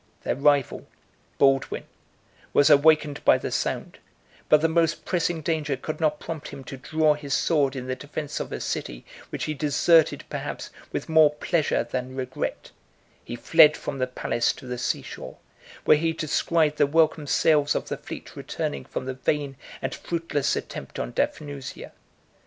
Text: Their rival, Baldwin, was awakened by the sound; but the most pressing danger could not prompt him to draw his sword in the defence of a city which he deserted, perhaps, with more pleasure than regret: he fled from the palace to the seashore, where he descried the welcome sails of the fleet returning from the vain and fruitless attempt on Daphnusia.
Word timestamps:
Their 0.23 0.33
rival, 0.35 0.87
Baldwin, 1.37 1.83
was 2.53 2.71
awakened 2.71 3.23
by 3.23 3.37
the 3.37 3.51
sound; 3.51 3.99
but 4.49 4.61
the 4.61 4.67
most 4.67 5.05
pressing 5.05 5.41
danger 5.43 5.77
could 5.77 5.99
not 5.99 6.19
prompt 6.19 6.47
him 6.47 6.63
to 6.63 6.77
draw 6.77 7.13
his 7.13 7.35
sword 7.35 7.75
in 7.75 7.85
the 7.85 7.95
defence 7.95 8.39
of 8.39 8.51
a 8.51 8.59
city 8.61 9.05
which 9.29 9.43
he 9.43 9.53
deserted, 9.53 10.23
perhaps, 10.27 10.71
with 10.91 11.07
more 11.07 11.31
pleasure 11.35 11.83
than 11.83 12.15
regret: 12.15 12.71
he 13.23 13.35
fled 13.35 13.77
from 13.77 13.99
the 13.99 14.07
palace 14.07 14.53
to 14.53 14.65
the 14.65 14.79
seashore, 14.79 15.37
where 15.85 15.97
he 15.97 16.13
descried 16.13 16.77
the 16.77 16.87
welcome 16.87 17.27
sails 17.27 17.75
of 17.75 17.87
the 17.87 17.97
fleet 17.97 18.35
returning 18.35 18.85
from 18.85 19.05
the 19.05 19.13
vain 19.13 19.55
and 19.83 19.93
fruitless 19.93 20.55
attempt 20.55 20.97
on 20.97 21.11
Daphnusia. 21.11 21.91